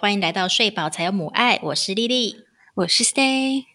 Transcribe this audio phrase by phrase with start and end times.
[0.00, 2.42] 欢迎来到睡饱才有母爱，我是丽丽，
[2.72, 3.66] 我是 Stay，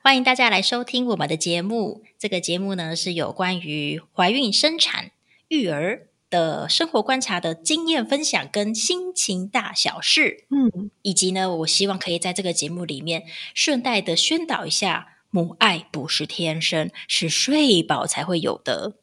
[0.00, 2.04] 欢迎大家来收听我们的节目。
[2.16, 5.10] 这个节目呢是有关于怀孕、生产、
[5.48, 18.94] 育儿的生活观察的经验分享跟心情大小事，嗯，以及呢，我希望可以在这个节目里面顺带的宣导一下，母爱不是天生，是睡饱才会有的，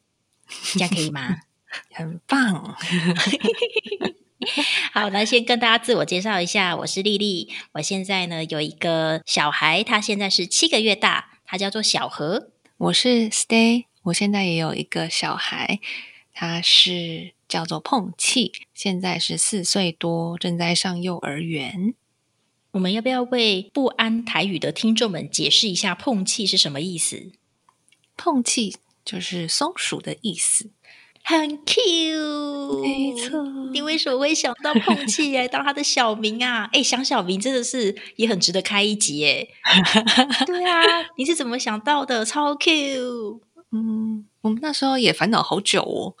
[0.72, 1.40] 这样可以吗？
[1.92, 2.74] 很棒。
[4.92, 7.48] 好，那先跟大家自我介绍一下，我是丽丽。
[7.72, 12.50] 我现在呢有一个小孩，他现在是七个月大，他叫做小何。
[12.76, 15.80] 我是 Stay，我现在也有一个小孩，
[16.32, 21.94] 他是叫做碰气，现在是四岁多，正在上幼儿园。
[22.72, 27.32] 我们要不要为不安台语的听众们解释一下“碰气”是什么意思？
[28.16, 30.70] 碰气就是松鼠的意思。
[31.26, 33.42] 很 Q，没错。
[33.72, 36.68] 你为什么会想到碰气来 当他的小名啊？
[36.72, 39.48] 哎，想小名真的是也很值得开一集耶。
[40.46, 40.82] 对啊，
[41.16, 42.24] 你是怎么想到的？
[42.24, 43.40] 超 Q。
[43.72, 46.14] 嗯，我们那时候也烦恼好久哦，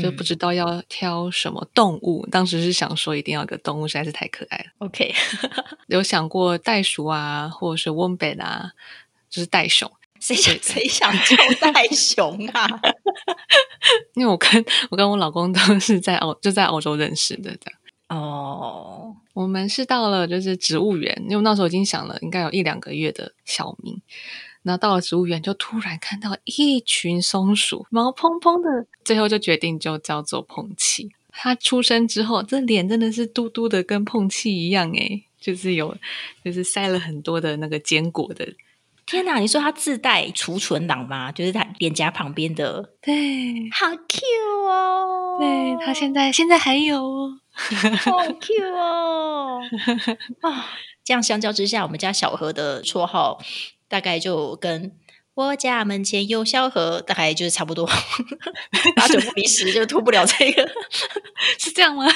[0.00, 2.26] 就不知道要挑什么动物。
[2.30, 4.64] 当时是想说一定要有个动物，实在是太可爱了。
[4.78, 5.12] OK，
[5.88, 8.70] 有想过袋鼠啊，或者是 wombat 啊，
[9.28, 9.90] 就是袋熊。
[10.20, 11.36] 谁想谁想叫
[11.70, 12.66] 袋熊啊？
[14.14, 19.16] 因为我跟我跟我老公都是在澳就在澳洲认识的，这样哦。
[19.32, 24.00] 我们是到了就是植物园，因为那时候已经想了应该有一两个月的小明，
[24.62, 31.10] 然后到了植物园就突然看到一群松鼠，毛蓬蓬的，最后就决定就叫做碰气。
[31.30, 35.96] 它出生之后，这脸真的是嘟嘟的，跟碰气一样诶就是有
[36.44, 38.46] 就是塞了很多的那个坚果的。
[39.06, 39.38] 天哪！
[39.38, 41.30] 你说它自带储存档吗？
[41.32, 45.38] 就是它脸颊旁边的，对，好 Q 哦！
[45.38, 47.38] 对，它现在现在还有哦，
[48.00, 49.60] 好 Q 哦！
[50.40, 50.66] 啊，
[51.04, 53.38] 这样相较之下，我们家小何的绰号
[53.88, 54.92] 大概就跟
[55.34, 57.86] 我家门前有小河，大概就是差不多，
[58.96, 60.66] 八九不离十，就脱不了这个，
[61.58, 62.06] 是这样吗？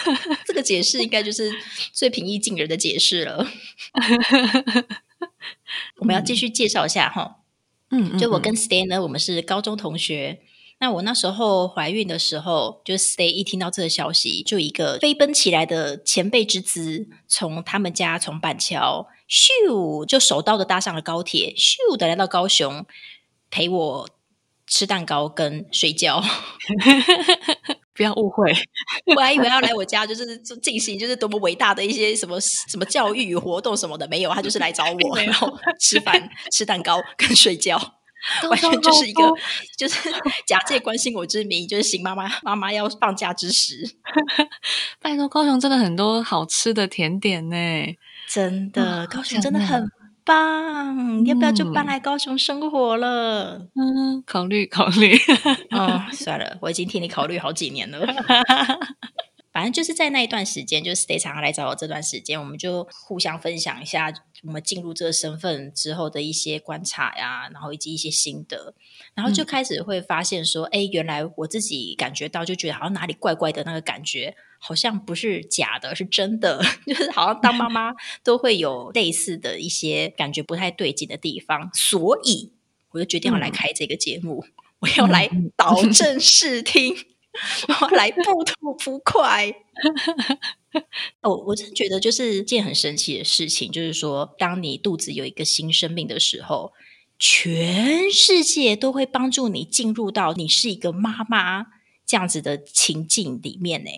[0.46, 1.52] 这个解释应该就是
[1.92, 3.46] 最平易近人的解释了。
[5.98, 7.38] 我们要继续介绍一下哈，
[7.90, 10.40] 嗯，就我跟 Stay 呢，我们是高中同学。
[10.80, 22.86] 那我那时候怀孕的时候，就 Stay 一听到这个消息，就一个飞奔起来的前辈之姿，从他们家从板桥咻就手刀的搭上了高铁，咻的来到高雄
[23.50, 24.08] 陪我
[24.68, 26.22] 吃蛋糕跟睡觉。
[27.98, 28.54] 不要误会，
[29.14, 37.76] 我还以为要来我家，就是进行就是多么伟大的一些什么什么教育与活动什么的，没有，他就是来找我，然后吃饭、吃蛋糕跟睡觉，
[38.48, 39.22] 完全就是一个
[39.76, 40.10] 就是
[40.46, 43.96] 假借关心我之名，就是行妈妈妈妈要放假之时。
[45.02, 47.56] 拜托，高雄真的很多好吃的甜点呢，
[48.28, 49.90] 真的，高雄真的很。
[50.28, 53.66] 棒，要不要就搬来高雄生活了？
[53.74, 55.16] 嗯，考虑 考虑。
[55.70, 58.06] 哦，算了，我已经替你考虑好几年了。
[59.50, 64.12] 反正就是在那一段时间，就是 Stay 常常来找我这段时间，我们就互相分享一下
[64.44, 68.74] 我们进入这个身份之后的一些观察呀，然后以及一些心得，
[69.14, 74.36] 然后就开始会发现说，哎，原来我自己感觉到，就觉得好像哪里怪怪的那个感觉。
[74.58, 82.52] 好像不是假的，是真的， 就是好像当妈妈都会有类似的一些感觉不太对劲的地方，所以
[82.90, 84.44] 我就决定要来开这个节目，
[84.80, 86.96] 我要来导 正视听，
[87.68, 89.54] 我要来不吐不快。
[91.22, 96.72] 哦，我真觉得就是件很神奇的事情，就是说，当你肚子有一个新生命的时候，
[97.18, 101.66] 全世界都会帮助你进入到你是一个妈妈
[102.04, 103.90] 这样子的情境里面呢。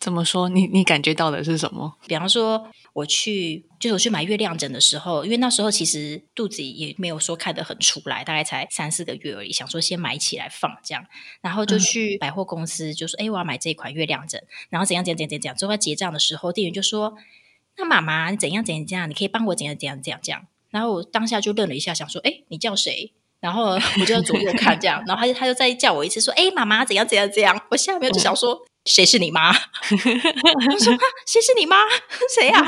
[0.00, 0.48] 怎么说？
[0.48, 1.96] 你你感觉到的是什么？
[2.06, 11.04] 比方说，我去就是我去买月亮枕的时候，因为那时候其实肚子也没有说看得很出来，大概才三四个月而已，想说先买起来放这样，
[11.40, 14.40] 然后就去百货公司就说：“哎，我要买这一款月亮枕。”
[14.70, 17.14] 然后怎样怎样怎样怎样，最后结账的时候，店员就说
[17.76, 28.64] ：“那妈妈，你怎样怎样怎样，你可以帮我怎样怎样怎样这样。”然后我当下就愣了一下，想说：“哎，你叫谁？”然后我就左右看这样，然后他就他就再叫我一次说：“哎，妈妈怎样怎样怎样。”我下面就想说。
[28.88, 29.52] 谁是你妈？
[29.52, 31.76] 我说啊谁是你妈？
[32.34, 32.66] 谁呀？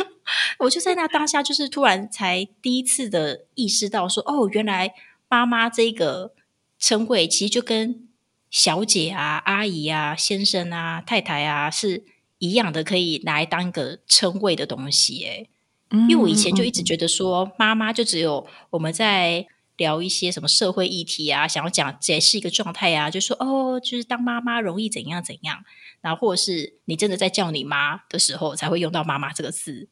[0.58, 4.94] 我就在那当下，就是突然才第一次的意识到，说哦，原来
[5.28, 6.32] 妈妈这个
[6.78, 8.08] 称谓，其实就跟
[8.50, 12.04] 小姐啊、阿姨啊、先生啊、太太啊是
[12.38, 15.24] 一样的，可以拿来当一个称谓的东西。
[15.24, 15.46] 哎，
[15.90, 19.46] 因为我以前就一直觉得说，妈妈就只有我们在
[19.78, 25.64] 聊一些什么社会议题啊，想要讲解释一个状态啊，就说哦，就是当妈妈容易怎样怎样，
[26.02, 29.88] 然后或者是你真的在叫你妈的时候，才会用到“妈妈”这个字。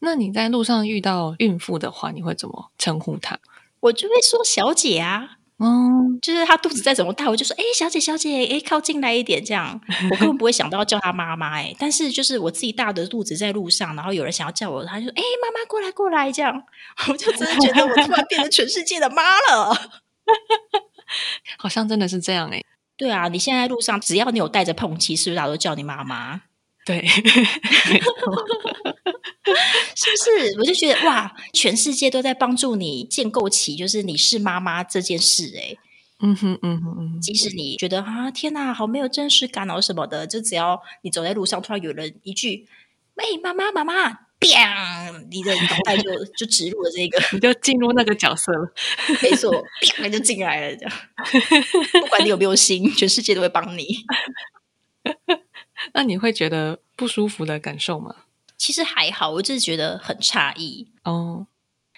[0.00, 3.38] 那你在路上遇到孕妇的话，你会怎么称呼她？
[3.80, 5.38] 我就会说“小姐”啊。
[5.58, 5.66] 哦，
[6.20, 9.80] 就是他肚子再怎么大，我就说：“哎，小姐，小姐，哎，靠近来一点。”这样，
[10.10, 11.54] 我根本不会想到要叫他妈妈。
[11.60, 16.60] 哎，但是就是我自己大的肚子在路上，然后有人想要叫我，他就说：“哎，妈妈，过来，过来。”这样，
[17.08, 19.72] 我就真的觉得我突然变成全世界的妈了。
[21.58, 22.60] 好像真的是这样哎。
[22.96, 26.42] 对啊，你现在路上只要你有带着碰气，是不是大家都叫你妈妈？
[26.84, 27.06] 对。
[29.94, 30.58] 是不是？
[30.58, 35.52] 我就觉得哇，全世界都在帮助你建构起就是你是妈妈这件事。
[35.56, 35.76] 哎，
[36.20, 37.20] 嗯哼，嗯哼，嗯。
[37.20, 42.66] 即使你觉得啊，天哪，好没有真实感哦什么的，就只要你走在路上，突然有人一句
[43.14, 44.10] “喂，妈妈，妈妈”，
[44.40, 48.72] 砰，你的脑袋就就植入了这个， 你就进入那个角色了。
[49.22, 49.52] 没错，
[49.82, 50.76] 砰就进来了。
[50.76, 50.92] 这样，
[52.00, 53.86] 不管你有没有心，全世界都会帮你。
[55.92, 58.23] 那你会觉得不舒服的感受吗？
[58.56, 61.46] 其实还好，我只是觉得很诧异哦。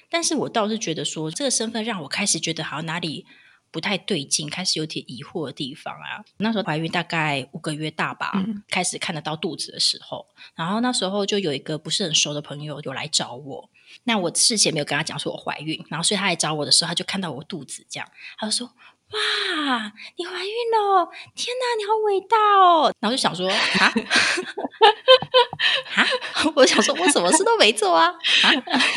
[0.08, 3.26] 但是我倒是觉得说，这个身份让我开始觉得好像哪里
[3.70, 6.24] 不太对劲，开始有点疑惑的地方啊。
[6.38, 8.32] 那时候怀孕大概五个月大吧，
[8.70, 13.70] 开始看得到肚子的时候，然后那时候就有一个不是很熟的朋友有来找我。
[14.04, 18.08] 那我事前没有跟他讲说我怀孕，然后所以他来找我的时候，他就看到我肚子这样，
[18.38, 18.70] 他就说。
[19.12, 21.08] 哇，你怀孕了！
[21.36, 22.92] 天哪，你好伟大哦！
[22.98, 23.94] 然后就想说啊
[25.94, 26.06] 啊，
[26.56, 28.06] 我想说我什么事都没做啊
[28.42, 28.50] 啊，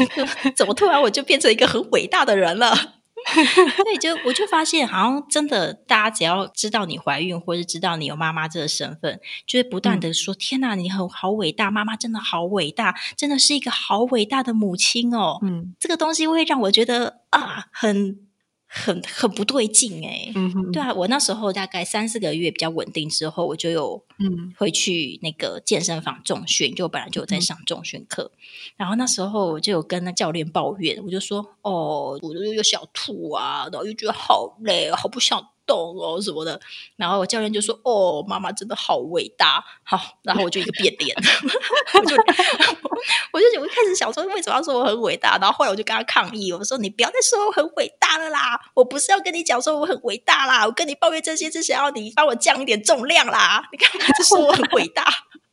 [0.55, 2.75] 怎么突然我就变成一个很伟大的人了？
[3.83, 15.39] 对，就我就发现，好像真的，大家只要知道你怀孕，或是知道你有妈妈这个身份，就会不断的说：天哪，你很好伟大，妈妈真的好伟大，真的是一个好伟大的母亲哦。
[15.43, 18.28] 嗯，这个东西会让我觉得啊，很。
[18.71, 20.31] 很很不对劲哎，
[20.71, 24.53] 对啊，我那时候大概三四个月比较稳定之后，我就有嗯。
[24.57, 28.31] 回去那个健身房重训，就本来就有在上重训课，
[28.77, 35.49] 然后那时候我就有跟那教练抱怨，我就说哦，我就有小吐啊，然后又觉得好累，好不想。
[35.69, 36.59] 动哦什么的，
[36.97, 41.15] 然后教练就说：“哦，妈妈真的好伟大。”好，然后我就一个变脸，
[41.93, 42.15] 我就
[43.31, 48.59] 我就我一开始想说为什么要说我很伟大，然后后来我就跟他抗议，我说：“你不要再说我很伟大了啦！
[48.73, 53.69] 我不是要跟你讲说我很伟大啦，我跟你抱怨这些是想要你帮我降一点重量啦。
[53.71, 55.05] 你干嘛就说我很伟大？”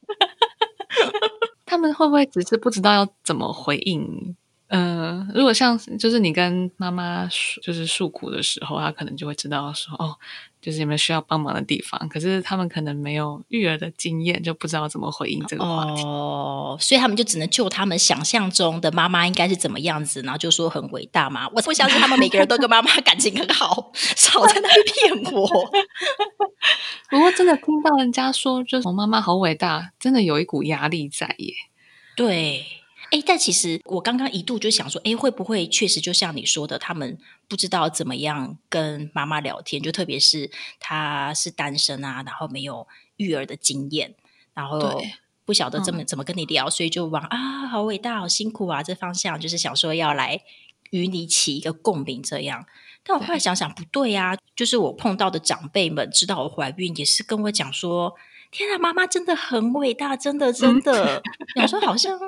[1.66, 4.36] 他们会不会只是不知道要怎么回应？
[4.68, 7.28] 嗯，如果像就是你跟妈妈
[7.62, 10.16] 就是诉苦的时候，她可能就会知道说哦，
[10.60, 12.08] 就是有没有需要帮忙的地方。
[12.08, 16.02] 可是他们可能没有育儿的经验，就不知道怎么回应这个话题。
[16.02, 21.48] 哦，所以他们就只能就他们想象中的妈妈应该是怎么样子，然后就说很伟大嘛。
[21.54, 24.90] 我不相信他们每个人都跟妈妈感情很好， 少在那里
[25.22, 25.46] 骗我。
[27.08, 31.54] 不过真的听到人家说，就是我妈妈好伟大，真的有一股压力在耶。
[32.16, 32.66] 对。
[33.10, 37.16] 哎，但其实我刚刚一度就想说，哎，会不会确实就像你说的，他们
[37.48, 40.50] 不知道怎么样跟妈妈聊天，就特别是
[40.80, 42.86] 他是单身啊，然后没有
[43.16, 44.14] 育儿的经验，
[44.54, 45.00] 然后
[45.44, 50.42] 不晓得怎么怎么跟你聊，所以就往啊，好伟大，好辛苦啊这方向，就是想说要来
[50.90, 52.66] 与你起一个共鸣这样。
[53.04, 58.16] 但我后来想想，不对啊，就是我碰到的长辈们知道我怀孕，也是跟我讲说，
[58.50, 61.22] 天啊，妈妈真的很伟大，真的真的，
[61.54, 62.18] 想说好像。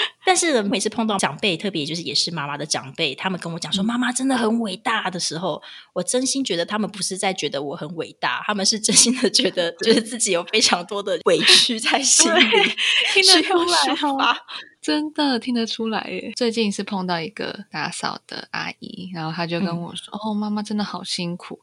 [0.24, 5.60] 但是每次碰到长辈，特别就是也是妈妈的长辈，他们跟我讲说妈妈真的很伟大的时候，
[5.92, 12.40] 我真心觉得他们不是在觉得我很伟大，他们是真心的觉得就是自己有非常多的委屈在心里，
[13.14, 14.36] 听得出来
[14.80, 16.32] 真的听得出来耶。
[16.36, 21.60] 最近是碰到一个打扫的阿姨，然后她就跟我说：“哦，妈妈真的好辛苦。”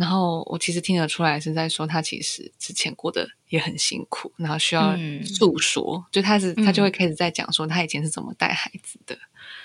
[0.00, 9.18] 然后我其实听得出来是在说他其实之前过得也很辛苦，然后需要诉说，就他是他就会开始在讲说他以前是怎么带孩子的，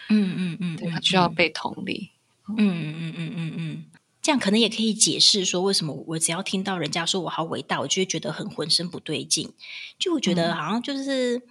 [0.09, 2.09] 嗯嗯嗯，对他需要被同理，
[2.49, 3.85] 嗯嗯嗯嗯嗯，
[4.21, 9.53] 这样可能也可以解释说为什么我只要听到人家说我好伟大，我就会觉得很浑身不对劲，
[9.97, 11.41] 就我觉得好像就是。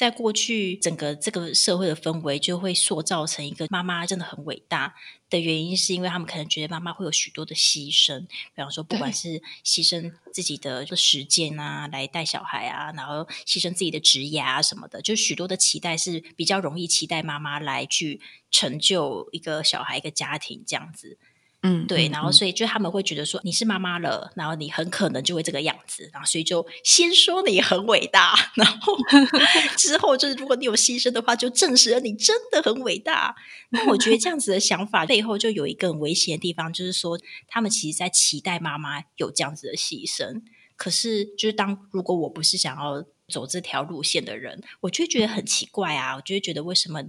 [0.00, 4.94] 在过去，整个这个社会的氛围就会塑造成一个妈妈真的很伟大
[5.28, 21.18] 的原因，是因为他们可能觉得妈妈会有许多的牺牲，比方说，不管是牺牲自己的时间啊，来带小孩啊，然后牺牲自己的职业啊什么的，就许多的期待是比较容易期待妈妈来去成就一个小孩、一个家庭这样子。
[21.62, 28.96] 嗯，对，嗯然后所以就他们会觉得说你是妈妈了，然后你很可能就会这个样子，然后所以就先说你很伟大，然后
[29.76, 33.36] 之后就是如果你有牺牲的话，就证实了你真的很伟大。
[33.68, 40.40] 那我觉得这样子的想法背后就有一个很危险的地方，就是说他们其实在期待妈妈有这样子的牺牲，
[40.76, 47.02] 可是就是当如果我不是想要走这条路线的人，我就会觉得很奇怪啊，我就会觉得为什么。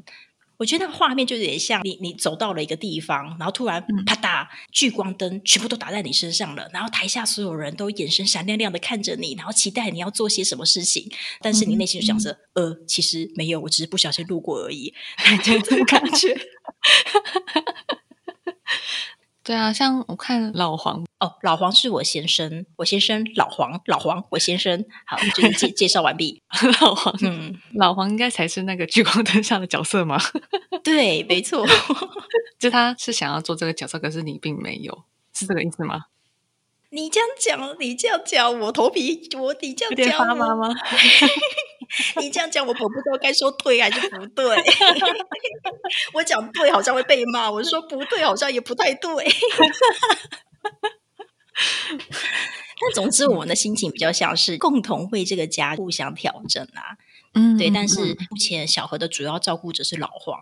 [0.61, 4.05] 我觉得那个画面就有点像你，你走到了一个地方，然后突然嗯。
[4.05, 11.09] 啪嗒，聚光灯全部都打在你身上了，然后台下所有人都眼神闪亮亮的看着你，然后期待你要做些什么事情，
[11.41, 14.93] 但是你内心就想着，呃，其实没有，我只是不小心路过而已，
[15.43, 16.37] 就这种感觉。
[19.43, 26.41] 对啊，像我看老黄，哦，老黄是我先生，我先生老黄，老黄我先生，好，就是介介绍完毕。
[26.81, 30.19] 老黄，嗯，老黄应该才是那个聚光灯下的角色吗？
[30.83, 31.65] 对，没错。
[32.59, 36.03] 就他是想要做这个角色，可是你并没有，是这个意思吗？
[36.91, 40.67] 你这样讲，你这样讲，我头皮，我你这样讲，发麻吗？
[42.21, 44.57] 你这样讲，我我不知道该说对还是不对。
[46.13, 49.09] 我讲对好像会被骂，我说不对好像也不太对。
[52.81, 56.97] 但总之，我们的心情比较像是共同为这个家互相调整啊。
[57.33, 60.37] 嗯对，但是目前小何的主要照顾者是老黄，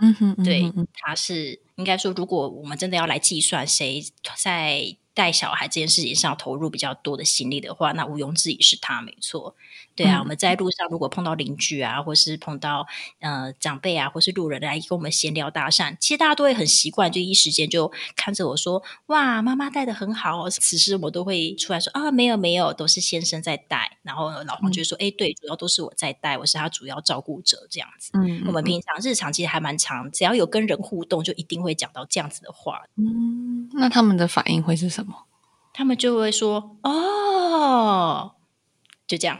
[0.00, 4.04] 嗯哼，嗯对他是应该说，如果我们真的要来计算谁
[4.36, 9.56] 在带小孩这件事情上投入比较多的心力的话，那毋庸置疑是他，没错。
[9.96, 12.86] 对啊，嗯我们在路上如果碰到邻居啊，或是碰到
[13.18, 28.12] 呃长辈啊，或是路人来跟我们闲聊搭讪，其实大家都会很习惯，就一时间就看着我说：“哇，妈妈带的很好哦。”此时我都会出来说：“啊，没有没有，都是先生在带。”然后老黄就说：“哎、对，主要都是我在带，我是他主要照顾者。”这样子。
[28.14, 32.84] 嗯，我们平常日常其实还蛮长，只要有跟人互动，就一定会讲到这样子的话。
[32.94, 35.07] 嗯，那他们的反应会是什么？
[35.78, 38.32] 他们就会说：“哦，
[39.06, 39.38] 就这样。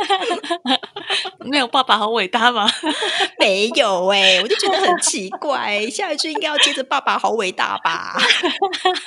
[1.44, 2.66] 没有爸爸好伟大吗？”
[3.38, 8.16] 没有哎、我就觉得很奇怪、下一句应该要接着“爸爸好伟大”吧？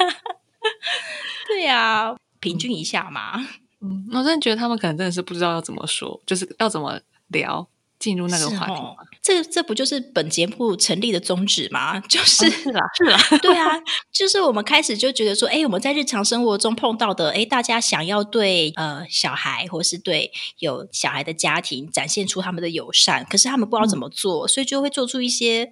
[1.47, 3.33] 对呀、平均一下嘛。
[3.81, 7.67] 嗯，我真的觉得他们可能真的是不知道要怎么说，就是要怎么聊
[7.99, 8.95] 进入那个是话题哦。
[9.21, 11.99] 这这不就是本节目成立的宗旨吗？
[12.09, 13.67] 就是是啦，是啦， 对啊，
[14.11, 25.71] 就是我们开始就觉得说，哎，我们在日常生活中碰到的，哎，大家想要对呃小孩或是对有小孩的家庭展现出他们的友善，可是他们不知道怎么做，所以就会做出一些。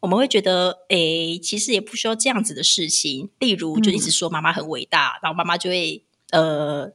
[0.00, 3.30] 我们会觉得，诶，其实也不需要这样子的事情。
[3.38, 6.90] 例如，就一直说妈妈很伟大，然后妈妈就会，呃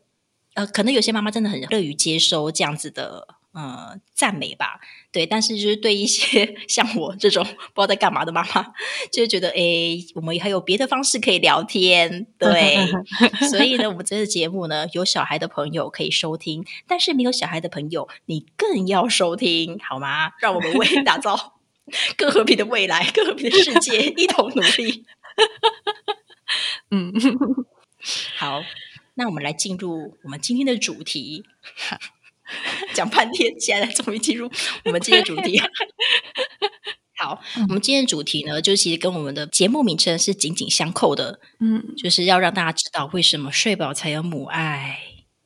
[0.54, 3.28] 呃，可能有些妈妈真的很乐于接收这样子的，
[3.60, 4.80] 呃，赞美吧。
[5.12, 8.64] 对，但是就是对一些 像我这种不知道在干嘛的妈妈，
[9.12, 12.26] 就会觉得，诶，我们还有别的方式可以聊天。
[12.38, 12.78] 对，
[13.50, 20.32] 所以呢，我们这个节目呢，有小孩的朋友可以收听，但是没有小孩的朋友，你更要收听，好吗？
[20.40, 21.60] 让我们为打造
[22.16, 25.06] 更和平的未来、更和平的世界一同努力。
[26.92, 27.14] 嗯，
[28.38, 28.62] 好，
[29.16, 31.44] 那我们来进入我们今天的主题。
[32.94, 34.50] 讲半天，现在终于进入
[34.86, 35.62] 我们今天主题。
[37.18, 37.38] 好，
[37.68, 45.00] 我们今天主题呢，就其实跟我们的节目名称是紧紧相扣的，嗯就是要让大家知道为什么睡饱才有母爱。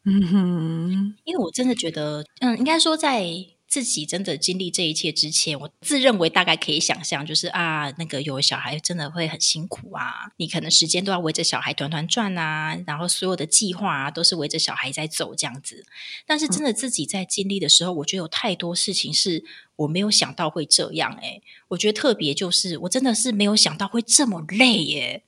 [0.05, 3.25] 嗯哼，因为我真的觉得，嗯，应该说在
[3.73, 15.87] 自己真的经历这一切之前，我自认为大概可以想象，就是啊，那个有小孩真的会很辛苦啊，你可能时间都要围着小孩团团转啊，然后所有的计划啊都是围着小孩在走这样子。
[16.27, 19.43] 但是真的自己在经历的时候，我觉得有太多事情是
[19.77, 21.41] 我没有想到会这样、欸。
[21.69, 25.23] 我觉得特别就是我真的是没有想到会这么累耶、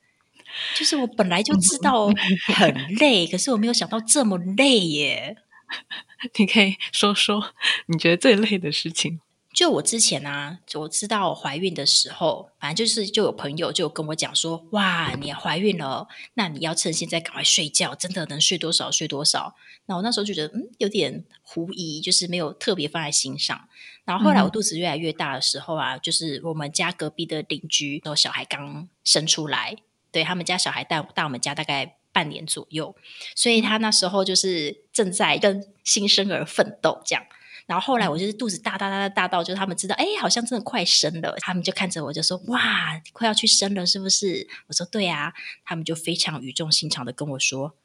[0.77, 2.11] 就是我本来就知道
[2.53, 5.37] 很累，可是我没有想到这么累耶。
[6.37, 7.53] 你可以说说
[7.87, 9.21] 你觉得最累的事情。
[9.53, 19.55] 就我之前啊，我知道我怀孕的时候，反正就是就有朋友就跟我讲说，哇，你怀孕了，那你要趁现在赶快睡觉，真的能睡多少睡多少。
[19.85, 23.69] 那我那时候就觉得，嗯，有点狐疑，就是没有特别放在心上。
[24.03, 29.77] 然后后来我肚子越来越大的时候啊，就是我们家隔壁的邻居，有小孩刚生出来，
[30.11, 32.95] 对他们家小孩大大我们家大概半年左右，
[33.35, 37.21] 所以他那时候就是正在跟新生儿奋斗这样。
[37.65, 44.47] 然后后来我就是肚子大大大大大到，就是他们知道，哎，好像真的快生了，他们就看着我就说，哇，快要去生了是不是？
[44.67, 45.33] 我说对啊，
[45.65, 47.75] 他们就非常语重心长的跟我说，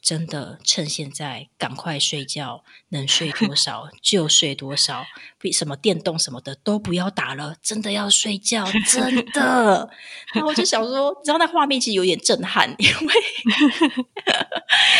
[0.00, 5.04] 真的趁现在赶快睡觉，能睡多少 就睡多少，
[5.40, 9.90] 比什么电动什么的都不要打了，真的要睡觉，真的。
[10.32, 13.14] 然后我就想说，你知道那画面其实有点震撼，因为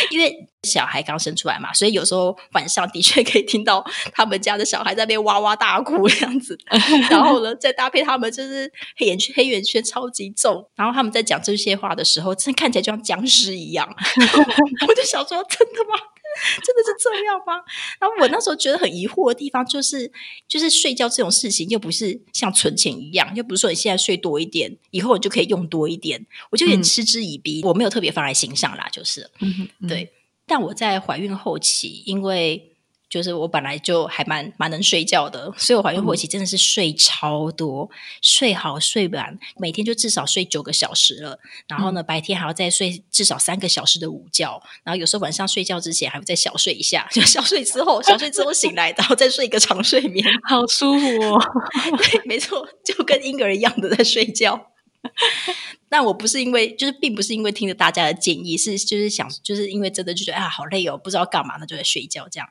[0.09, 6.57] 因为小孩刚生出来嘛，所以有时候晚上的确可以听到他们家的小孩在那边哇哇大哭这样子。
[7.09, 13.87] 然后呢，再搭配他们就是黑眼圈黑眼圈超级重，然后他们在讲这些话的时候，真的看起来就像僵尸一样。
[14.87, 15.99] 我就想说，真的吗？
[16.63, 17.55] 真的是这样吗？
[17.99, 20.11] 然后我那时候觉得很疑惑的地方，就是
[20.47, 27.61] 就是睡觉这种事情，又不是像存钱一样，又不是说你现在睡多一点，以后我就可以用多一点，我就有点嗤之以鼻。
[27.63, 29.29] 我没有特别放在心上啦，就是
[29.87, 30.11] 对。
[30.45, 32.68] 但我在怀孕后期，因为
[33.09, 37.89] 就是我本来就还蛮蛮能睡觉的，所以我怀孕后期真的是睡超多，
[38.21, 41.39] 睡好睡满，每天就至少睡九个小时了。
[41.67, 44.61] 然后呢，白天还要再睡至少三个小时的午觉。
[44.83, 51.41] 然后有时候晚上睡觉之前还会再小睡一下，就小睡之后，小睡之后醒来，然后再睡一个长睡眠， 好舒服哦。
[51.97, 54.67] 对，没错，就跟婴儿一样的在睡觉。
[55.89, 62.47] 但我不是因为，就是并不是因为听着大家的建议，是就是想，就是因为真的就觉得啊，好累哦，不知道干嘛，那就在睡觉这样。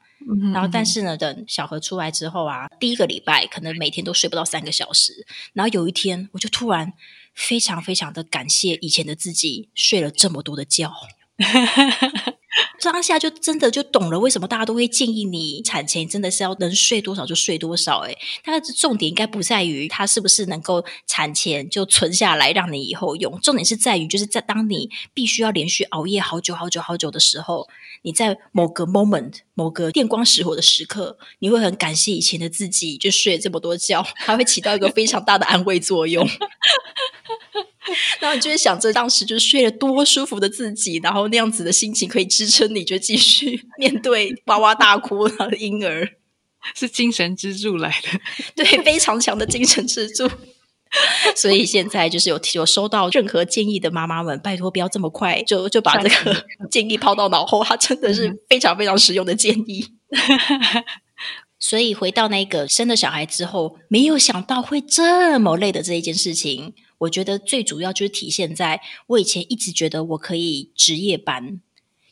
[0.52, 5.26] 然后，但是呢，等小何出来之后啊，第一个礼拜可能每天都睡不到三个小时。
[5.52, 6.92] 然后有一天，我就突然
[7.34, 10.90] 非常非常的感谢以前的自己，睡了这么多的觉。
[12.80, 17.98] 当下就真的就懂了，为什么大家都会建议你产前真的是要能睡多少就睡多少？
[18.00, 27.68] 哎，它的重点应该不在于它是不是能够产前就存下来让你以后用，重点是在于就是在当你必须要连续熬夜好久好久好久的时候，
[28.02, 36.26] 你在某个 moment 某个电光石火的时刻，你会很感谢以前的自己，就睡了这么多觉，它会起到一个非常大的安慰作用。
[38.20, 46.08] 然后你就会想着当时就是睡了多舒服的自己，然后那样子的心情可以支撑你，就继续 面对哇哇大哭的婴儿，
[46.74, 48.20] 是精神支柱来的，
[48.64, 50.30] 对，非常强的精神支柱。
[51.36, 59.86] 所以现在就是有有收到任何建议的妈妈们，拜托不要这么快就就把这个 建议抛到脑后，它真的是非常非常实用的建议。
[61.60, 66.72] 所以回到那个生了小孩之后，没有想到会这么累的这一件事情。
[66.98, 71.60] 我觉得最主要就是体现在我以前一直觉得我可以值夜班，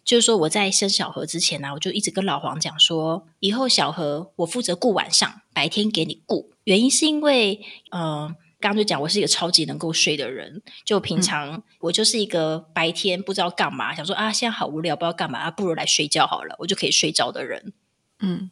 [0.04, 6.52] 就是说我在生小何之前呢，我就一直跟老黄讲说，以后小何我负责顾晚上，白天给你顾。
[6.64, 17.72] 原因是因为，呃，刚刚就讲我是一个超级能够睡的人，就平常我就是一个白天不知道干嘛，想说啊现在好无聊，不知道干嘛，不如来睡觉好了，我就可以睡着的人。
[18.20, 18.50] 嗯。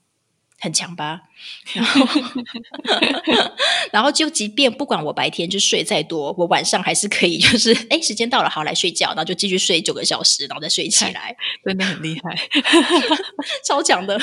[0.60, 1.20] 很强吧，
[1.74, 2.06] 然后
[3.92, 12.48] 然后就即便不管我白天就睡再多，我晚上还是可以，就是哎，时间到了，好来睡觉，然后就继续睡九个小时，然后再睡起来，真的很厉害，
[13.66, 14.18] 超强的。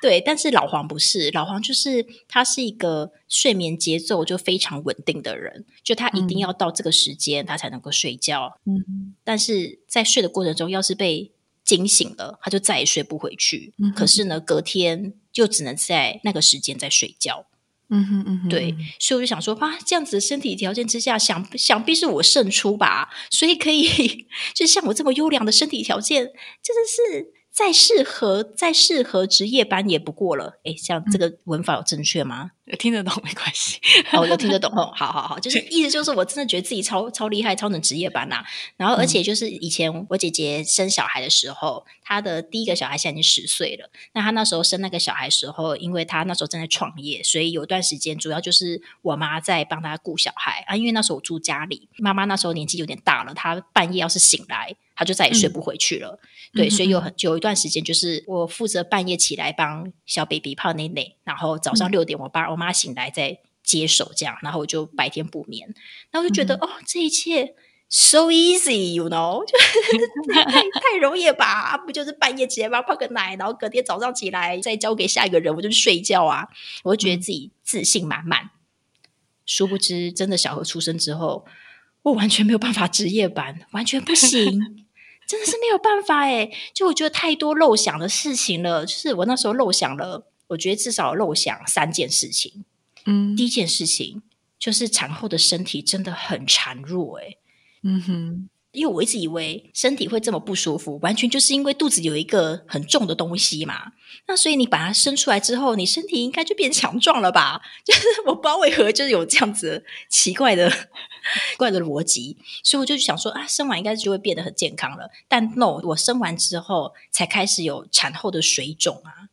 [0.00, 8.60] 对，但是老黄不是，老黄就是他是一个睡眠节奏就非常稳定的人，就他一定要到这个时间他才能够睡觉。
[8.66, 11.32] 嗯，但是在睡的过程中，要是被
[11.64, 13.74] 惊醒了，他就再也睡不回去。
[13.82, 15.14] 嗯可是呢，隔天。
[15.34, 17.44] 就只能在那个时间在睡觉，
[17.90, 26.24] 嗯哼嗯哼，对，所以我就想说，哇，这样子的身体条件之下，想想必是我胜出吧，所以可以， 就像我这么优良的身体条件，
[26.62, 27.34] 真的是。
[27.54, 32.50] 再适合再适合值夜班也不过了，哎，像这个文法有正确吗？
[32.78, 33.78] 听得懂没关系，
[34.12, 38.42] 哦，有听得懂哦，好好好，就是意思就是我真的觉得自己超超厉害，超能值夜班呐。
[38.78, 43.90] 然后而且就是以前我姐姐生小孩的时候，她的第一个小孩现在已经十岁了。
[44.14, 50.74] 那她那时候生那个小孩时候，因为她那时候正在创业，所以有一段时间主要就是我妈在帮她顾小孩啊。
[50.74, 54.74] 因为那时候我住家里，妈妈那时候年纪有点大了，她半夜要是醒来。
[54.96, 56.20] 他就再也睡不回去了，
[56.52, 65.74] 对，所以有很有一段时间，就是我负责半夜起来帮小 baby 泡奶奶，然后早上六点我爸我妈醒来再接手这样，然后我就白天不眠，
[66.10, 67.54] 然后就觉得哦，这一切
[67.88, 69.58] so easy，you know，就
[70.32, 71.76] 太太容易吧？
[71.78, 76.48] 不就是半夜起来帮泡个奶，然后隔天早上起来再交给下一个人，我就去睡觉啊？
[76.84, 78.50] 我就觉得自己自信满满。
[79.46, 81.44] 殊不知，真的小何出生之后，
[82.02, 84.84] 我完全没有办法值夜班，完全不行。
[85.26, 88.84] 真的是没有办法哎，就我觉得太多漏想的事情了。
[88.84, 92.64] 就是我那时候漏想了，我觉得至少漏想三件事情。
[93.06, 94.22] 嗯，第一件事情
[94.58, 97.36] 就是产后的身体真的很孱弱哎。
[97.82, 103.92] 嗯哼，因为我一直以为身体会这么不舒服，完全就是因为肚子有一个很重的东西嘛。
[104.26, 107.60] 那所以你把它生出来之后，你身体应该就变强壮了吧？
[107.84, 110.72] 就是我不知道为何就是有这样子奇怪的
[111.58, 115.10] 怪的逻辑，所以我就想说啊，生完应该就会变得很健康了。
[115.28, 119.28] 但 no，我生完之后才开始有产后的水肿啊。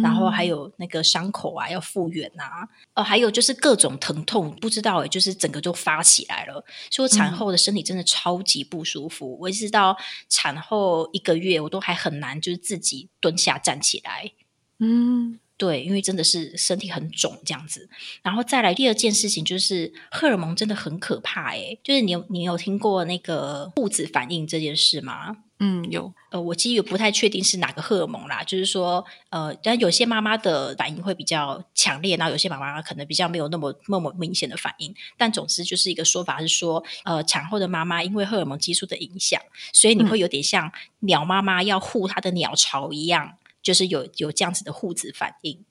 [0.00, 6.64] 然后还有那个伤口啊，要复原啊，哦，还有就是各种疼痛，不知道哎，就是整个就发起来了。
[6.90, 9.96] 所以产后的身体真的超级不舒服，我一直到
[10.28, 14.32] 产后一个月，我都还很难就是自己蹲下站起来。
[14.78, 17.88] 嗯，对，因为真的是身体很肿这样子。
[18.20, 25.36] 然后再来第二件事情就是荷尔蒙真的很可怕哎，就是你有你有听过那个护子反应这件事吗？
[25.60, 34.92] 嗯，有，呃，我其实也不太确定是哪个荷尔蒙啦，就是说，呃，但有些妈妈的反应会比较强烈，然后有些妈妈可能比较没有那么那么明显的反应。
[35.16, 39.40] 但总之就是一个说法是说，呃，产后的妈妈因为荷尔蒙激素的影响，
[39.72, 45.64] 所以你会有点像鸟妈妈要护她的鸟巢一样，就是有有这样子的护子反应。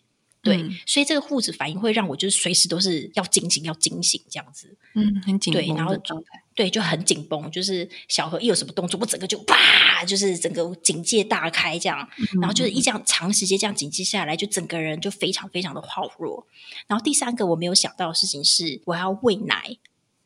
[0.44, 4.76] 对，所以这个护子反应会让我就是随时都是要惊醒，要惊醒这样子。
[4.96, 6.42] 嗯，很紧绷的状态。
[6.56, 12.10] 对，就很紧绷，就是小何一有什么动作，我整个就啪，就是整个警戒大开这样，
[12.42, 16.48] 然后就是一这样长时间这样警戒下来，就整个人就非常非常的耗弱。
[16.88, 19.78] 然后第三个我没有想到的事情是，我要喂奶，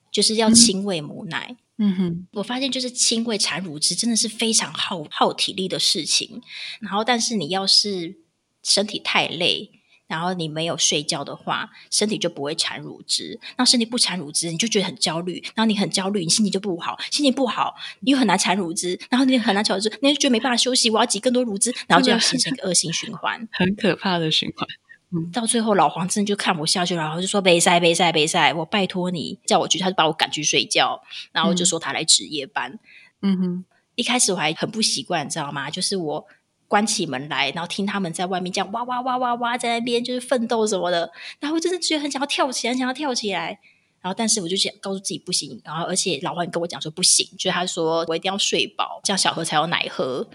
[0.10, 1.48] 就是要亲喂母奶。
[1.50, 6.42] 嗯哼，我发现就是亲喂产乳汁真的是非常耗耗体力的事情。
[6.80, 8.18] 然后，但是你要是
[8.64, 9.72] 身体太累。
[10.08, 13.40] 然后你没有睡觉的话，身体就不会产乳汁。
[13.58, 15.44] 那身体不产乳汁，你就觉得很焦虑。
[15.56, 19.00] 然后你很焦虑，你心情就不好，心情不好，你又很难产乳汁。
[19.10, 24.68] 然后你很难产乳汁，你就觉得没办法休息，我要挤更多乳汁，然后就要形成一个恶性循环， 很可怕的循环。
[25.16, 31.02] 嗯，到最后老黄真的就看不下去了，然后就说：“别塞，别塞，别塞，我拜托你叫我去。”他就把我赶去睡觉，
[31.32, 32.80] 然后就说他来值夜班。
[33.22, 35.70] 嗯哼，一开始我还很不习惯，你知道吗？
[35.70, 36.28] 就是我。
[36.68, 43.60] 关起门来，然后听他们在外面这样哇哇哇哇哇，在那边就是奋斗什么的，然后我真的觉得很想要跳起来，想要跳起来。
[44.02, 45.62] 然后，但是我就想告诉自己不行。
[45.64, 50.28] 然后，而且老黄跟我讲说不行，就是他说我一定要睡饱，这样小何才有奶喝。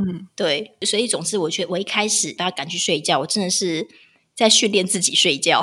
[0.00, 0.74] 嗯，对。
[0.82, 3.86] 所以，总之，我觉得我一开始把他赶去睡觉，我真的是。
[4.38, 5.60] 在训练自己睡觉，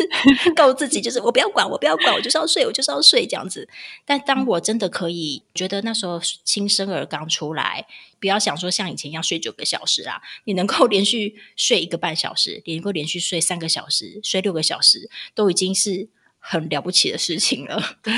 [0.54, 3.66] 告诉自己就是我不要管，我不要管，我就是要睡，我就是要睡这样子。
[4.04, 7.86] 但当我真的可以觉得那时候新生儿刚出来，
[8.20, 16.10] 不要想说像以前一样睡九个小时啊，你能够连续睡一个半小时，能够连续睡三个小时，睡六个小时，都已经是。
[16.42, 18.12] 很了不起的事情了，对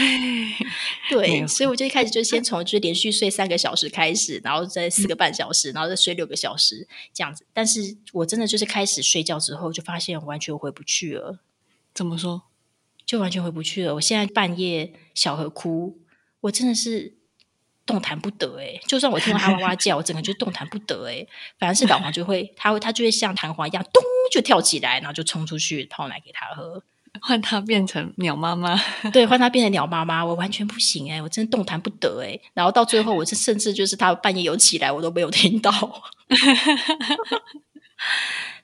[1.11, 7.45] 对，所以我就一开始就先 从就是连续睡三个小时开始，然后再四个半小时，然后再睡六个小时这样子。
[7.53, 11.41] 但是我真的就是开始睡觉之后，就发现完全回不去了。
[11.93, 12.45] 怎么说？
[13.05, 13.97] 就完全回不去了。
[13.97, 15.99] 我现在半夜小河哭，
[16.43, 17.17] 我真的是
[17.85, 18.81] 动弹不得哎。
[18.87, 21.27] 就算我听到他哇哇叫，我整个就动弹不得哎。
[21.59, 26.83] 反而是老黄就会，他会他就会像弹簧一样，咚就跳起来，然后就冲出去泡奶给他喝。
[27.25, 28.77] 换他变成鸟妈妈，
[29.13, 32.39] 对，换他变成鸟妈妈，我完全不行哎，我真的动弹不得哎。
[32.53, 35.71] 然后到最后，我是甚至就是他半夜有起来，我都没有听到。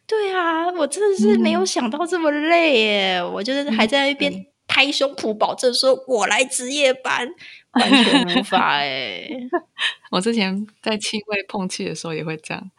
[0.07, 3.23] 对啊，我真的是没有想到这么累耶！
[3.23, 7.29] 我就是还在那边拍胸脯保证说，我来值夜班，
[7.73, 9.29] 完全无法哎。
[10.11, 12.71] 我之前在轻微碰气的时候也会这样。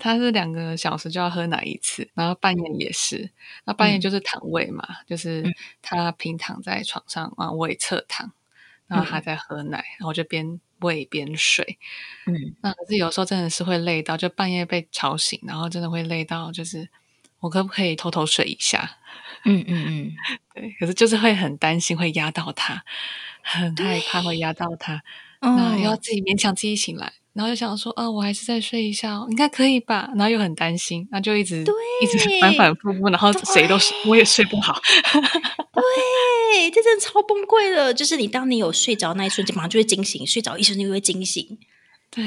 [0.00, 3.30] 他是两个小时就要喝奶一次，然后半夜也是。
[3.64, 5.44] 那半夜就是躺位嘛，就是
[5.82, 8.32] 他平躺在床上啊，我也侧躺，
[8.86, 11.78] 然后他在喝奶，然后就边喂边睡。
[12.26, 16.88] 嗯，那可是有时候真的是会累到，就半夜被吵醒，然后真的会累到，就是
[17.40, 18.98] 我可不可以偷偷睡一下？
[19.44, 20.12] 嗯嗯嗯，
[20.54, 20.76] 对。
[20.80, 22.84] 可是就是会很担心会压到他，
[23.42, 25.02] 很害怕会压到他，
[25.40, 27.12] 那要自己勉强自己醒来。
[27.32, 30.10] 然后就想说，啊，我还是再睡一下，应该可以吧？
[30.16, 31.64] 然后又很担心，然后就一直
[32.02, 34.80] 一直反反复复，然后谁都是我也睡不好。
[35.12, 37.94] 对，这真的超崩溃的。
[37.94, 41.58] 就是你当你有睡着那一瞬间，马上就会惊醒；睡着一瞬间就会惊醒。
[42.10, 42.24] 对，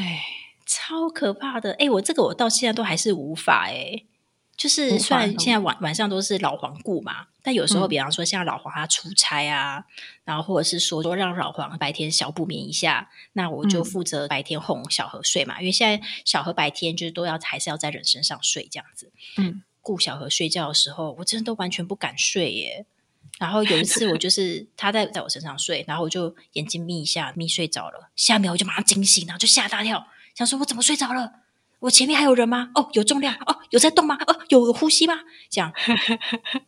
[0.66, 1.74] 超可怕的。
[1.74, 4.04] 哎，我这个我到现在都还是无法哎。
[4.56, 9.84] 就是虽然现在晚晚上都是老黄顾嘛，但有时候比方说像老黄他出差啊，
[10.24, 15.60] 然后或者是说说让老黄白天小补眠一下，那我就负责白天哄小何睡嘛。
[15.60, 19.12] 因为现在小何白天就是都要还是要在人身上睡这样子。
[19.38, 22.86] 嗯，顾小何睡觉的时候，我真的都完全不敢睡耶。
[23.40, 31.43] 然后有一次我就是他在在我身上睡，然后我就眼睛眯一下，眯睡着了，下一秒我就马上惊醒，然后就吓大跳，想说我怎么睡着了。
[31.84, 32.70] 我前面还有人吗？
[32.76, 34.18] 哦，有重量哦，有在动吗？
[34.26, 35.16] 哦，有有呼吸吗？
[35.52, 35.70] 这样，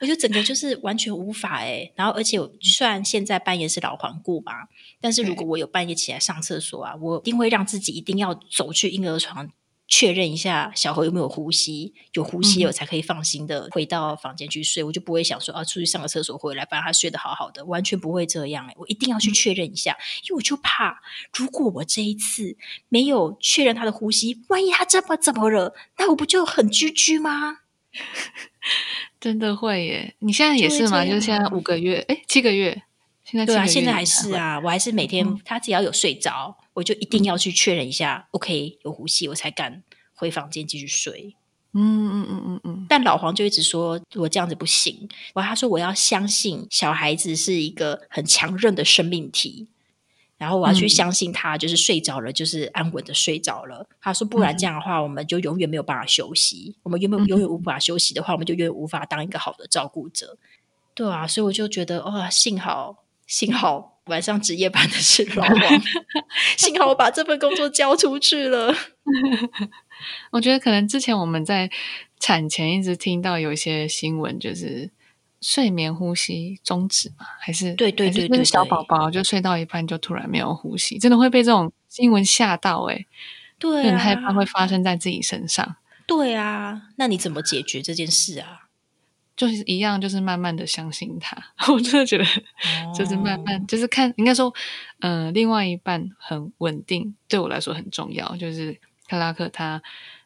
[0.01, 1.89] 我就整个就是完全无法哎。
[1.95, 4.51] 然后，而且虽然现在半夜是老环顾嘛，
[4.99, 9.49] 但是如果我有半夜起来上厕所啊，我一定会让自己一定要走去婴儿床。
[9.87, 14.83] 确认一下小何有没有呼吸，有呼吸了才可以放心的回到房间去睡。
[14.83, 18.65] 我就不会想说啊，出去上个厕所回来，不然他睡得好好的，完全不会这样。
[18.67, 19.95] 哎，我一定要去确认一下，
[20.27, 20.99] 因为我就怕，
[21.33, 22.57] 如果我这一次
[22.89, 27.59] 没有确认他的呼吸，万一他这么怎么了，那我不就很居居吗？
[29.21, 30.15] 真的会耶！
[30.19, 31.05] 你现在也是吗？
[31.05, 32.81] 就是现在五个月，哎，七个月，
[33.23, 36.57] 现在对啊，现在还是啊，我还是每天他只要有睡着。
[36.75, 39.83] 我就一定要去确认一下，OK 有呼吸，我才敢
[40.13, 41.35] 回房间继续睡。
[41.73, 42.85] 嗯嗯嗯嗯嗯。
[42.87, 49.67] 但老黄就一直说我这样子不行，我他说我要相信小孩子是一个很强韧的生命体，
[50.37, 53.87] 然后我要去相信他，就是睡着了就是安稳的睡着了。
[53.99, 56.75] 他说不然这样的话，我们就永远没有办法休息。
[56.83, 60.37] 我们永远永远无法休息的话，我们就永远无法当一个好的照顾者。
[60.93, 63.94] 对啊，所以我就觉得哇，幸好幸好。
[64.07, 65.81] 晚上值夜班的是老王，
[66.57, 68.73] 幸好我把这份工作交出去了。
[70.31, 71.69] 我觉得可能之前我们在
[72.19, 74.91] 产前一直听到有一些新闻，就是
[75.41, 83.05] 睡眠呼吸终止嘛，还是对对对对，小宝宝就睡到一半就突然没有呼吸，真的会被这种新闻吓到哎，
[83.57, 85.77] 对，很害怕会发生在自己身上。
[86.05, 88.64] 对啊，那你怎么解决这件事啊？
[89.35, 91.35] 就是一样，就是慢慢的相信他。
[91.73, 92.25] 我真的觉得，
[92.97, 94.53] 就是慢慢，就是看，应该说，
[94.99, 98.35] 嗯，另外一半很稳定，对我来说很重要。
[98.37, 99.81] 就是克拉克，他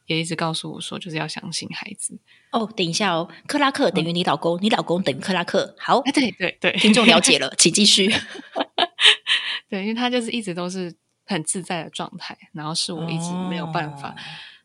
[0.06, 2.20] 也一直告诉我说，就是要相信孩子。
[2.52, 5.76] 哦，等一下哦，克拉克等于你老公，你老公等于克拉克。
[5.80, 8.08] 好，对对对，听众了解 了，请继续。
[9.70, 10.96] 对，因为他就是一直都是
[11.26, 14.16] 很自在的状态，然后是我一直没有办法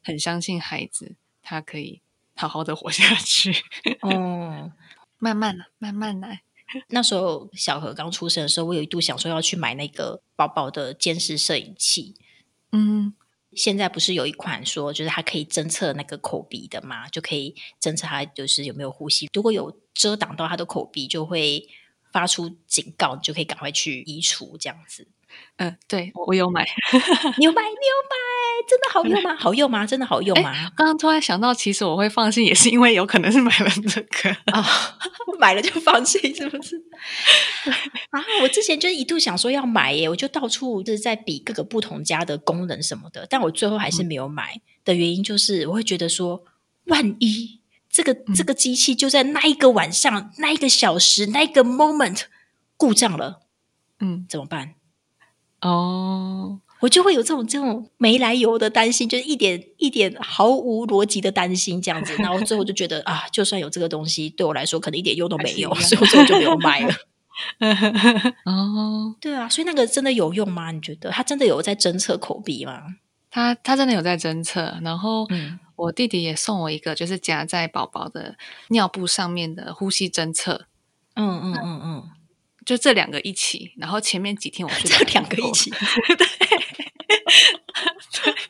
[0.02, 2.00] 很相信孩子，他可以。
[2.36, 3.54] 好好的活下去
[4.02, 4.72] 哦，
[5.18, 6.42] 慢慢来，慢慢来。
[6.88, 12.16] 那时候小何刚出生的时候，我有一度想说要去买那个宝宝的监视摄影器。
[12.72, 13.14] 嗯，
[13.52, 19.30] 现在不是有一款说，就是它可以侦测那个口鼻的嘛，就可以侦测它就是有没有呼吸。
[19.32, 21.68] 如果有遮挡到他的口鼻，就会
[22.10, 25.06] 发出警告，你就可以赶快去移除这样子。
[25.56, 26.64] 嗯，对我有买，
[27.38, 28.16] 你有买，你有买。
[28.66, 29.34] 真的好用吗？
[29.38, 29.86] 好用吗？
[29.86, 30.52] 真的好用吗？
[30.76, 34.64] 刚刚突然想到，其实我会放心，也是因为有可能是买了这个啊，
[35.38, 36.76] 买了就放心，是不是？
[38.10, 46.42] 啊，我之前就一度想说要买耶，我就到处就是在比各个不同家的功能什么的，但我最后还是没有买的原因就是，我会觉得说，
[46.86, 52.22] 万一这个这个机器就在那一个晚上、那一个小时、那一个 moment
[52.76, 53.42] 故障了，
[54.00, 54.74] 嗯，怎么办？
[55.68, 56.61] 哦。
[56.81, 66.94] 我就会有这种这种没来由的担心，就是一点一点毫无逻辑的担心这样子，然后最后就觉得啊，就算有这个东西，对我来说可能一点用都没有，所以我最后就没有买了。
[68.44, 70.72] 哦，对啊，所以那个真的有用吗？
[70.72, 72.83] 你觉得它真的有在侦测口鼻吗？
[73.31, 75.27] 它它真的有在侦测，然后
[75.77, 78.37] 我弟弟也送我一个，就是夹在宝宝的
[78.68, 80.66] 尿布上面的呼吸侦测。
[81.14, 82.11] 嗯嗯嗯嗯，
[82.64, 85.70] 就这两个一起，然后前面几天我是 这两个一起，
[86.18, 86.27] 对。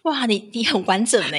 [0.03, 1.37] 哇，你你很完整呢。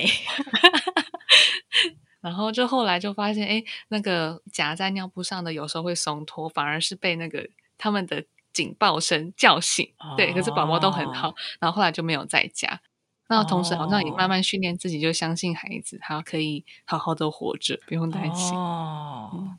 [2.22, 9.88] 然后就后来就发现，哎，那个夹在尿布上的有时候会松脱，反而是被那个他们的警报声叫醒。
[10.18, 12.82] 对，可是宝宝都很好，然后后来就没有再夹。
[13.28, 18.58] 那同时好像也慢慢训练自己，就相信孩子他可以好好的活着，不用担心。
[18.58, 19.58] 哦，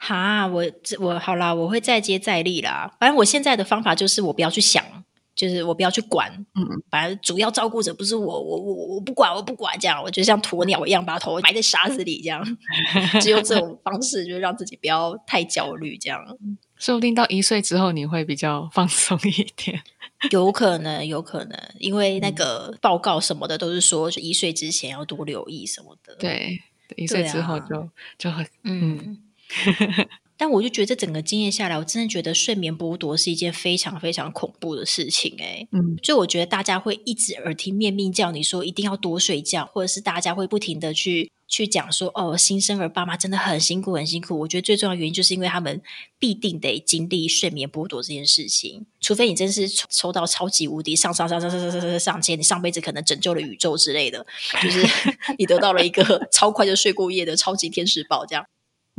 [0.00, 0.64] 哈，我
[0.98, 2.92] 我好啦，我会再接再厉啦。
[2.98, 4.84] 反正我现在的方法就是我不要去想。
[5.32, 12.44] 就是我不要去管，嗯，反正主要照顾者不是我，我我我不管，我不管，这样我就像鸵鸟一样把头埋在沙子里，这样，
[13.22, 16.20] 只有这种方式，就让自己不要太焦虑，这样。
[16.76, 19.80] 说不定到一岁之后你会比较放松一点，
[20.30, 26.14] 有可能，有可能，因为那个报告什么的都是说，就一岁之前要多留意什么的。
[26.16, 26.60] 对，
[26.96, 29.16] 一岁之后就就很嗯。
[30.36, 44.38] 但我就觉得这整个经验下来，我真的觉得睡眠剥夺是一件非常非常恐怖的事情，哎，嗯，所以我觉得大家会一直耳听面命叫你说一定要多睡觉，或者是大家会不停的去去讲说，哦，新生儿爸妈真的很辛苦很辛苦。
[44.38, 45.82] 我觉得最重要的原因就是因为他们
[46.18, 54.24] 必定得经历睡眠剥夺这件事情，除非你真是抽抽到超级无敌上上上上上上上上上千，你上辈子可能拯救了宇宙之类的，
[54.62, 54.86] 就是
[55.36, 58.46] 你得到了一个 超快就睡过夜的超级天使宝这样。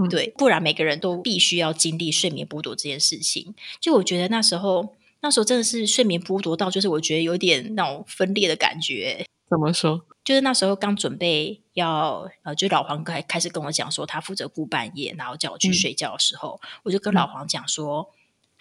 [0.10, 3.54] 对，不然每个人都必须要经历睡眠剥夺这件事情。
[3.80, 9.26] 就我觉得那时候，那时候真的是睡眠剥夺到，就是我觉得有点那种分裂的感觉。
[9.50, 10.06] 怎么说？
[10.24, 18.12] 就是那时候刚准备要呃，就老黄开开始跟我讲说他负责顾半夜，然后叫我去睡觉的时候，我就跟老黄讲说。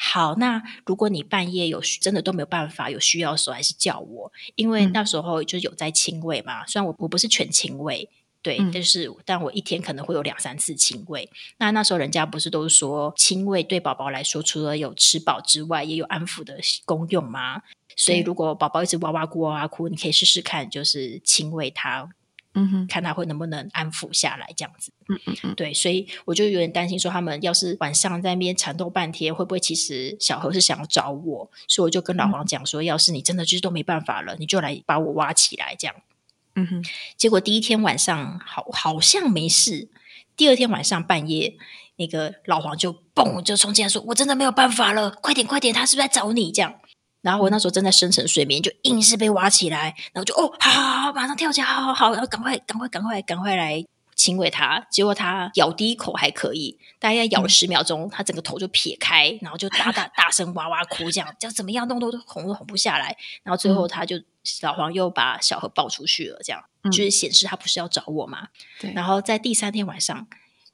[0.02, 6.64] 好，那如果你半夜有真的都没有办法有需要的时候，还是叫我，因为那时候就有在亲喂嘛。
[6.66, 8.08] 虽然我我不是全亲喂，
[8.42, 11.28] 对，但是但我一天可能会有两三次亲喂。
[11.58, 17.62] 那那时候人家不是都说亲喂对宝宝来说，除了有吃饱之外，也有安抚的功用吗？
[17.96, 22.08] 所以如果宝宝一直哇哇哭哇哇哭，你可以试试看，就是亲喂他。
[22.52, 24.90] 嗯哼，看他会能不能安抚下来，这样子。
[25.08, 31.48] 嗯嗯嗯，对，所以我就有点担心，说他们要是晚上在那边缠斗半天，会不会其实小何是想要找我？
[31.68, 35.94] 所以我就跟老黄讲说，要是你真的就是都没办法了，你就来把我挖起来，这样。
[36.54, 36.84] 嗯哼，
[37.16, 39.88] 结果第一天晚上好好像没事，
[40.36, 41.56] 第二天晚上半夜，
[41.96, 46.74] 那个老黄就嘣就冲进来说：“我真的没有办法了，快点快点，他是不是在找你？”这样。
[47.22, 53.84] 然后我那时候正在深层睡眠，就硬是被挖起来，然后就哦，好好好，马上跳起来，好好好，然后赶快赶快赶快赶快来
[54.20, 54.86] 亲喂他。
[54.90, 63.16] 结果他咬第一口还可以，大概咬了十秒钟，他整个头就撇开，然后就大大大声哇哇哭，这样叫怎么样弄都哄都哄不下来。
[63.42, 64.16] 然后最后他就
[64.60, 68.48] 老黄又把小何抱出去了，这样就是显示他不是要找我嘛。
[68.78, 68.92] 对。
[68.92, 70.26] 然后在第三天晚上，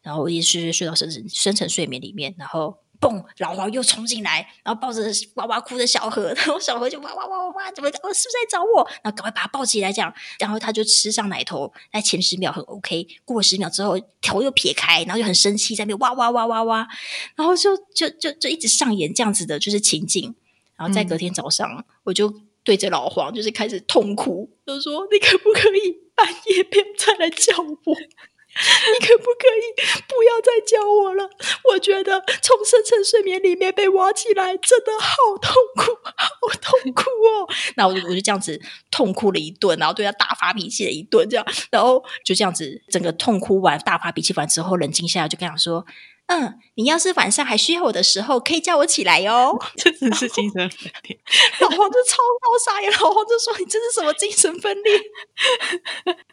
[0.03, 2.79] 然后我也是睡到深沉深沉睡眠里面，然后。
[3.01, 3.25] 嘣！
[3.39, 5.03] 老黄又冲进来，然后抱着
[5.35, 7.89] 哇哇哭的小何， 然后小何就哇哇哇哇哇，怎么？
[7.89, 8.87] 我是不是在找我？
[9.03, 11.73] 然后赶快把他抱起来，这样，然后他就吃上奶头。
[11.93, 16.89] 在前十秒很 OK，过了十秒之后，头又撇开，然后就很生气，在那边哇哇哇哇哇，
[17.35, 20.35] 然后就就就就一直上演这样子的，就是情景。
[20.77, 22.33] 然后在隔天早上，我就
[22.63, 27.97] 对着老黄就是开始痛哭，就说：“你可不可以半夜不要再来叫我？”
[28.57, 29.75] 你可不可以
[30.09, 31.29] 不要再教我了？
[31.71, 37.49] 我觉得从深层睡眠里面被挖起来，真的好痛苦，好痛苦哦！
[37.77, 45.85] 那我就我就这样子痛哭了一顿，然后对他大发脾气了一顿，这样，然后就这样子整个痛哭完、大发脾气完之后，冷静下来，就跟他说。
[46.27, 49.57] 嗯，你要是晚上还需要我的时候，可以叫我起来哟。
[49.77, 51.19] 这真是精神分裂。
[51.61, 54.93] 老黄就超超傻眼，老黄就说：“你这是什么精神分裂？”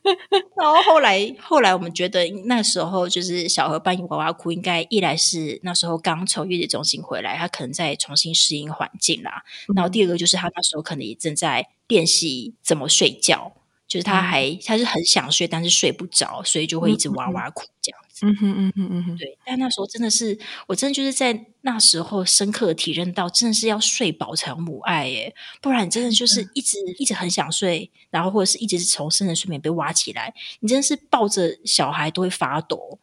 [0.60, 9.44] 然后后来后来，我们觉得那时候就是小何半夜哇哇哭，应该一来是那时候刚从月子中心回来，他可能在重新适应环境啦。
[9.76, 13.54] 然后第二个就是他那时候可能也正在练习怎么睡觉，
[13.94, 18.26] 就是他还他是很想睡，但是睡不着，所以就会一直哇哇哭这样子。
[18.26, 32.98] 嗯哼嗯哼嗯哼，对，但那时候真的是，我真的就是在那时候深刻的体认到，真的是要睡饱才有母爱耶，不然你真的就是一直一直很想睡，然后或者是一直是从深层睡眠被挖起来，你真的是抱着小孩都会发抖。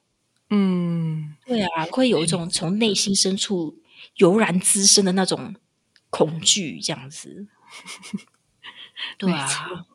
[0.48, 3.78] 嗯，对啊，会有一种从内心深处
[4.16, 5.54] 油然滋生的那种
[6.08, 7.46] 恐惧，这样子。
[9.16, 9.86] 对啊。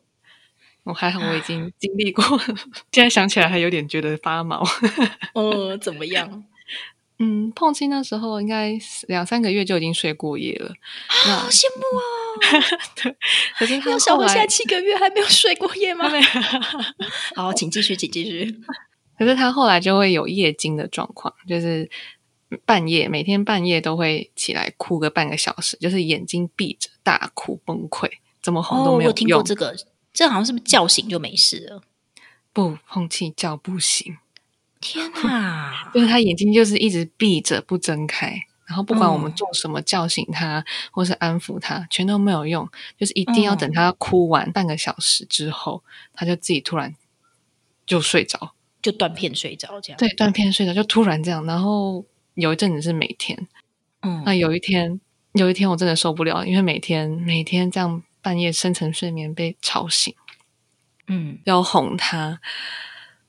[0.86, 2.44] 我还好，我已经经历过了，
[2.92, 4.64] 现在想起来还有点觉得发毛。
[5.34, 6.44] 哦，怎么样？
[7.18, 10.72] 嗯，碰亲那时候应该两三个月就已经睡过夜了，
[11.08, 12.02] 好羡慕啊！
[13.02, 13.16] 对，
[13.58, 16.08] 可是他小何现在七个月还没有睡过夜吗？
[17.34, 18.54] 好，请继续，请继续。
[19.18, 21.90] 可是他后来就会有夜惊的状况，就是
[22.64, 28.08] 半夜每天半夜都会起来哭个半个小时，就是眼睛闭着大哭崩溃，
[28.42, 29.74] 怎么哄都没有听过这个。
[30.16, 31.82] 这好像是不是叫醒就没事了？
[32.54, 34.16] 不，碰气叫不醒。
[34.80, 35.88] 天哪！
[35.92, 42.66] 就是他眼睛就是一直闭着不睁开，然后不管我们做什么叫醒他或是安抚他，全都没有用。
[42.98, 45.82] 就是一定要等他哭完半个小时之后，
[46.14, 46.96] 他就自己突然
[47.84, 49.98] 就睡着，就断片睡着这样。
[49.98, 51.44] 对，断片睡着就突然这样。
[51.44, 52.02] 然后
[52.32, 53.46] 有一阵子是每天，
[54.00, 54.98] 嗯，那有一天
[55.34, 58.02] 有一天我真的受不了，因为每天每天这样。
[58.26, 60.12] 半夜深层睡眠被吵醒，
[61.06, 62.40] 嗯，要哄他，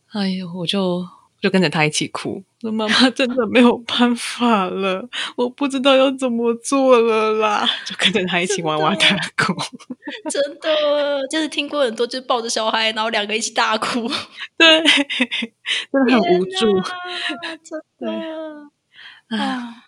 [0.08, 1.08] 哎呦，我就
[1.40, 9.54] 就跟着他一起哭，说妈妈真的没有办法了，我不知道要怎么做了啦，就跟着他一起哇哇大哭，
[10.32, 14.10] 真的，就是听过很多，就是抱着小孩，然后两个一起大哭，
[14.58, 14.84] 对，
[15.92, 16.82] 真的很无助，
[17.64, 19.38] 真的。
[19.38, 19.84] 啊。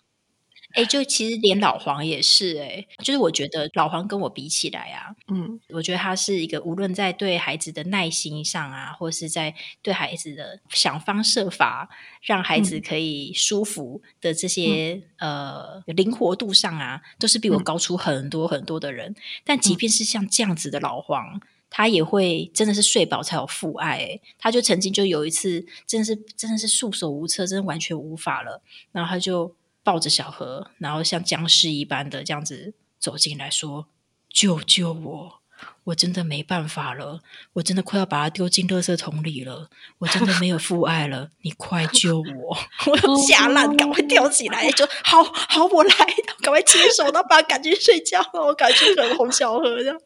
[0.74, 11.88] 哎，就其实连老黄也是哎，就是我觉得老黄跟我比起来啊，嗯，我觉得他是一个无论在对孩子的耐心上啊，或是在对孩子的想方设法
[12.22, 19.16] 让孩子可以舒服的这些呃灵活度上啊，都是比我高出很多很多的人。
[19.44, 24.20] 但即便是像这样子的老黄，他也会真的是睡饱才有父爱。
[24.38, 29.54] 他就曾经就有一次，真的是真的是束手无策，真的完全无法了，然后他就。
[29.82, 33.86] 抱着小何，然后像僵尸一般的这样子走进来说
[34.28, 35.40] ：“救救我！
[35.84, 37.20] 我真的没办法了，
[37.54, 39.68] 我真的快要把它丢进垃圾桶里了，
[39.98, 42.58] 我真的没有父爱了，你快救我！
[42.90, 45.94] 我要吓烂，赶快跳起来，就好好，我来，
[46.40, 50.00] 赶快接手，然后把他赶去睡觉，我赶去哄小何这样。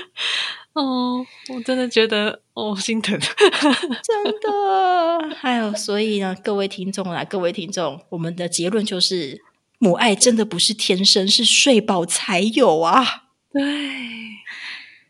[0.74, 1.24] 哦，
[1.54, 5.30] 我真的觉得哦心疼， 真的。
[5.40, 9.42] 还有，所以呢，各位听众啊，各位听众，我们的结论就是，
[9.78, 13.24] 母爱真的不是天生，是睡饱才有啊。
[13.52, 13.62] 对，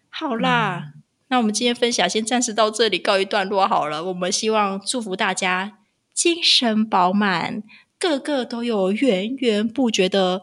[0.09, 0.93] 好啦，
[1.29, 4.05] 那我们今天分享先暂时到这里告一段落好了。
[4.05, 5.79] 我们希望祝福大家
[6.15, 7.65] 精神饱满，
[7.99, 10.43] 个个都有源源不绝的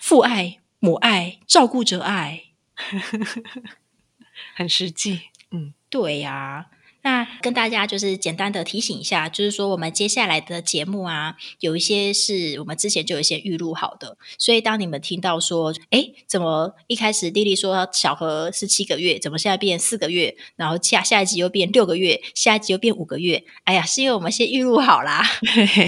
[0.00, 2.45] 父爱、母爱、照顾者爱。
[4.54, 5.20] 很实际，
[5.50, 6.66] 嗯，对呀。
[7.02, 23.44] 那跟大家就是简单的提醒一下，就是说我们接下来的节目啊，有一些是我们之前就有一些预录好的，所以当你们听到说，哎，怎么一开始丽丽说小何是七个月，怎么现在变四个月，然后下下一集又变六个月，下一集又变五个月？
[23.62, 25.22] 哎呀，是因为我们先预录好啦。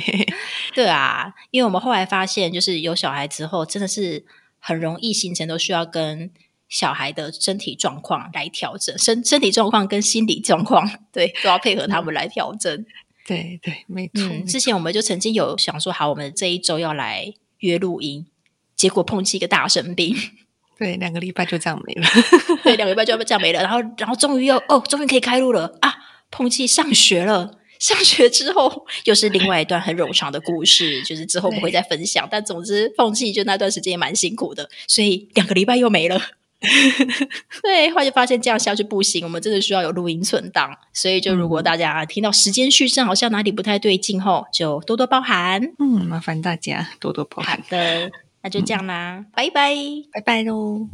[0.73, 4.25] 对啊，因为我们后来发现，就是有小孩之后，真的是
[4.61, 6.31] 很容易行程都需要跟。
[6.69, 12.85] 小孩的身体状况来调整身身体状况跟心理状况，对都要配合他们来调整。
[13.27, 14.29] 对对，没错。
[14.47, 18.27] 之前我们就曾经有想说，好，我们这一周要来约录音，
[18.75, 20.17] 结果碰见一个大生病，
[20.79, 22.09] 对，两个礼拜就这样没了。
[22.65, 23.61] 对，两个礼拜就这样没了。
[23.61, 25.95] 然后，然后终于又哦，终于可以开录了啊！
[26.31, 32.27] 碰气上学了，上学之后又是另外一段很冗长的故事，就是之后我们会再分享。
[32.31, 36.19] 但总之，碰气就那段时间也蛮辛苦的，所以两个礼拜又没了。
[37.63, 40.77] 对，后来就发现这样下去不行，我们真的需要有录音存档。
[40.93, 45.63] 所以，就如果大家听到时间序正好像哪里不太对劲后，就多多包涵。
[45.79, 47.57] 嗯，麻烦大家多多包涵。
[47.57, 48.11] 好的，
[48.43, 49.75] 那就这样啦，拜拜，
[50.13, 50.89] 拜拜喽。